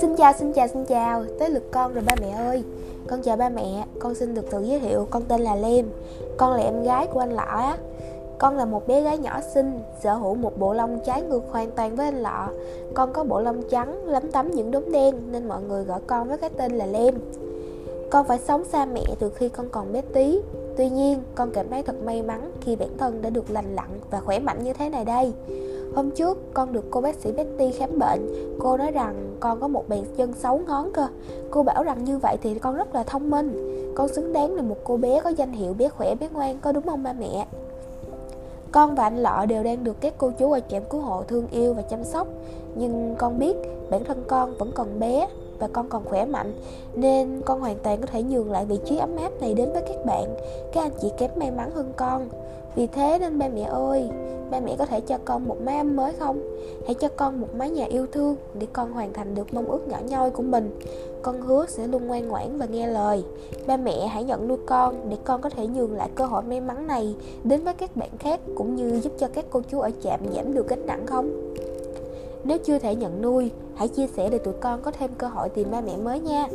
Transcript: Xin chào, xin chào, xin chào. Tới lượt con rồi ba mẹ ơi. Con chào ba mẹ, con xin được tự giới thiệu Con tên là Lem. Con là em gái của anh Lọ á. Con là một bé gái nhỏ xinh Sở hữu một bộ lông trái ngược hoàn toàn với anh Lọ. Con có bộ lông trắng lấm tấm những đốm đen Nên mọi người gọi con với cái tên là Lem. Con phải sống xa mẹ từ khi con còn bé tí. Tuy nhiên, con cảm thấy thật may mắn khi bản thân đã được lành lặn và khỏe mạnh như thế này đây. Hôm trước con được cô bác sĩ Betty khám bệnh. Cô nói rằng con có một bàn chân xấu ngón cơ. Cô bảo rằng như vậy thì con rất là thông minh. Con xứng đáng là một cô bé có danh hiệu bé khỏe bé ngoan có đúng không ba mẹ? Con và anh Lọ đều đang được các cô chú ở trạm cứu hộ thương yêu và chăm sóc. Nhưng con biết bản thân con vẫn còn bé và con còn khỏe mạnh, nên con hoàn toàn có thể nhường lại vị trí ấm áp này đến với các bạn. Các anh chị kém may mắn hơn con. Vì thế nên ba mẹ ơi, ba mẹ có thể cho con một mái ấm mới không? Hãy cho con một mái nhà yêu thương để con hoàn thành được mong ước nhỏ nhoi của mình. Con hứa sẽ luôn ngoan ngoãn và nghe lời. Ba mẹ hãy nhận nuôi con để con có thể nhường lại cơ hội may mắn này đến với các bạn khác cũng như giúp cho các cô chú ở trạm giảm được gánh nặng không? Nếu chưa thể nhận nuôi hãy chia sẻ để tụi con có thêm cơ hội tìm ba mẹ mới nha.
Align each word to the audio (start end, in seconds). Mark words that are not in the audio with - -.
Xin 0.00 0.16
chào, 0.18 0.32
xin 0.38 0.52
chào, 0.52 0.68
xin 0.68 0.84
chào. 0.84 1.24
Tới 1.38 1.50
lượt 1.50 1.62
con 1.70 1.94
rồi 1.94 2.04
ba 2.06 2.12
mẹ 2.20 2.30
ơi. 2.30 2.64
Con 3.06 3.22
chào 3.22 3.36
ba 3.36 3.48
mẹ, 3.48 3.84
con 3.98 4.14
xin 4.14 4.34
được 4.34 4.50
tự 4.50 4.62
giới 4.62 4.80
thiệu 4.80 5.06
Con 5.10 5.22
tên 5.22 5.40
là 5.40 5.54
Lem. 5.54 5.86
Con 6.36 6.52
là 6.52 6.62
em 6.62 6.82
gái 6.82 7.06
của 7.06 7.20
anh 7.20 7.32
Lọ 7.32 7.42
á. 7.42 7.78
Con 8.38 8.56
là 8.56 8.64
một 8.64 8.86
bé 8.86 9.00
gái 9.02 9.18
nhỏ 9.18 9.40
xinh 9.54 9.80
Sở 10.02 10.14
hữu 10.14 10.34
một 10.34 10.58
bộ 10.58 10.74
lông 10.74 11.00
trái 11.04 11.22
ngược 11.22 11.42
hoàn 11.50 11.70
toàn 11.70 11.96
với 11.96 12.06
anh 12.06 12.22
Lọ. 12.22 12.48
Con 12.94 13.12
có 13.12 13.24
bộ 13.24 13.40
lông 13.40 13.62
trắng 13.68 14.04
lấm 14.06 14.30
tấm 14.30 14.50
những 14.50 14.70
đốm 14.70 14.92
đen 14.92 15.14
Nên 15.32 15.48
mọi 15.48 15.62
người 15.62 15.84
gọi 15.84 16.00
con 16.06 16.28
với 16.28 16.38
cái 16.38 16.50
tên 16.56 16.72
là 16.72 16.86
Lem. 16.86 17.14
Con 18.12 18.26
phải 18.26 18.38
sống 18.38 18.64
xa 18.64 18.84
mẹ 18.84 19.04
từ 19.18 19.30
khi 19.30 19.48
con 19.48 19.68
còn 19.68 19.92
bé 19.92 20.02
tí. 20.12 20.40
Tuy 20.76 20.88
nhiên, 20.88 21.22
con 21.34 21.50
cảm 21.50 21.68
thấy 21.70 21.82
thật 21.82 21.96
may 22.04 22.22
mắn 22.22 22.52
khi 22.60 22.76
bản 22.76 22.88
thân 22.98 23.22
đã 23.22 23.30
được 23.30 23.50
lành 23.50 23.74
lặn 23.74 23.88
và 24.10 24.20
khỏe 24.20 24.38
mạnh 24.38 24.64
như 24.64 24.72
thế 24.72 24.88
này 24.88 25.04
đây. 25.04 25.32
Hôm 25.94 26.10
trước 26.10 26.38
con 26.54 26.72
được 26.72 26.84
cô 26.90 27.00
bác 27.00 27.14
sĩ 27.14 27.32
Betty 27.32 27.72
khám 27.72 27.98
bệnh. 27.98 28.28
Cô 28.58 28.76
nói 28.76 28.90
rằng 28.90 29.36
con 29.40 29.60
có 29.60 29.68
một 29.68 29.88
bàn 29.88 30.04
chân 30.16 30.32
xấu 30.32 30.58
ngón 30.58 30.92
cơ. 30.92 31.06
Cô 31.50 31.62
bảo 31.62 31.82
rằng 31.82 32.04
như 32.04 32.18
vậy 32.18 32.36
thì 32.42 32.58
con 32.58 32.76
rất 32.76 32.94
là 32.94 33.02
thông 33.02 33.30
minh. 33.30 33.78
Con 33.94 34.08
xứng 34.08 34.32
đáng 34.32 34.54
là 34.54 34.62
một 34.62 34.76
cô 34.84 34.96
bé 34.96 35.20
có 35.20 35.30
danh 35.30 35.52
hiệu 35.52 35.74
bé 35.74 35.88
khỏe 35.88 36.14
bé 36.14 36.28
ngoan 36.32 36.58
có 36.60 36.72
đúng 36.72 36.86
không 36.86 37.02
ba 37.02 37.12
mẹ? 37.12 37.46
Con 38.72 38.94
và 38.94 39.02
anh 39.02 39.18
Lọ 39.18 39.46
đều 39.48 39.62
đang 39.62 39.84
được 39.84 40.00
các 40.00 40.14
cô 40.18 40.30
chú 40.38 40.52
ở 40.52 40.60
trạm 40.68 40.82
cứu 40.90 41.00
hộ 41.00 41.22
thương 41.22 41.48
yêu 41.50 41.74
và 41.74 41.82
chăm 41.82 42.04
sóc. 42.04 42.28
Nhưng 42.74 43.14
con 43.18 43.38
biết 43.38 43.56
bản 43.90 44.04
thân 44.04 44.24
con 44.26 44.54
vẫn 44.58 44.72
còn 44.74 45.00
bé 45.00 45.28
và 45.62 45.68
con 45.72 45.88
còn 45.88 46.04
khỏe 46.04 46.24
mạnh, 46.24 46.52
nên 46.94 47.40
con 47.44 47.60
hoàn 47.60 47.78
toàn 47.82 48.00
có 48.00 48.06
thể 48.06 48.22
nhường 48.22 48.50
lại 48.50 48.64
vị 48.64 48.78
trí 48.84 48.96
ấm 48.96 49.16
áp 49.16 49.30
này 49.40 49.54
đến 49.54 49.72
với 49.72 49.82
các 49.82 50.06
bạn. 50.06 50.34
Các 50.72 50.82
anh 50.82 50.92
chị 51.02 51.08
kém 51.18 51.30
may 51.36 51.50
mắn 51.50 51.70
hơn 51.70 51.92
con. 51.96 52.28
Vì 52.74 52.86
thế 52.86 53.18
nên 53.18 53.38
ba 53.38 53.48
mẹ 53.48 53.62
ơi, 53.62 54.08
ba 54.50 54.60
mẹ 54.60 54.76
có 54.78 54.86
thể 54.86 55.00
cho 55.00 55.18
con 55.24 55.48
một 55.48 55.56
mái 55.64 55.76
ấm 55.76 55.96
mới 55.96 56.12
không? 56.12 56.42
Hãy 56.86 56.94
cho 56.94 57.08
con 57.08 57.40
một 57.40 57.54
mái 57.54 57.70
nhà 57.70 57.84
yêu 57.84 58.06
thương 58.12 58.36
để 58.54 58.66
con 58.72 58.92
hoàn 58.92 59.12
thành 59.12 59.34
được 59.34 59.54
mong 59.54 59.66
ước 59.66 59.88
nhỏ 59.88 59.98
nhoi 60.08 60.30
của 60.30 60.42
mình. 60.42 60.80
Con 61.22 61.40
hứa 61.40 61.66
sẽ 61.68 61.86
luôn 61.86 62.06
ngoan 62.06 62.28
ngoãn 62.28 62.58
và 62.58 62.66
nghe 62.66 62.86
lời. 62.86 63.24
Ba 63.66 63.76
mẹ 63.76 64.06
hãy 64.06 64.24
nhận 64.24 64.48
nuôi 64.48 64.58
con 64.66 64.94
để 65.08 65.16
con 65.24 65.40
có 65.40 65.50
thể 65.50 65.66
nhường 65.66 65.96
lại 65.96 66.08
cơ 66.14 66.24
hội 66.24 66.42
may 66.42 66.60
mắn 66.60 66.86
này 66.86 67.14
đến 67.44 67.64
với 67.64 67.74
các 67.74 67.96
bạn 67.96 68.10
khác 68.18 68.40
cũng 68.54 68.76
như 68.76 69.00
giúp 69.00 69.12
cho 69.18 69.28
các 69.28 69.44
cô 69.50 69.60
chú 69.70 69.80
ở 69.80 69.90
trạm 70.02 70.20
giảm 70.34 70.54
được 70.54 70.68
gánh 70.68 70.86
nặng 70.86 71.06
không? 71.06 71.54
Nếu 72.44 72.58
chưa 72.58 72.78
thể 72.78 72.94
nhận 72.94 73.22
nuôi 73.22 73.50
hãy 73.82 73.88
chia 73.88 74.06
sẻ 74.16 74.28
để 74.30 74.38
tụi 74.38 74.54
con 74.60 74.82
có 74.82 74.90
thêm 74.90 75.10
cơ 75.18 75.28
hội 75.28 75.48
tìm 75.48 75.70
ba 75.70 75.80
mẹ 75.80 75.96
mới 75.96 76.20
nha. 76.20 76.46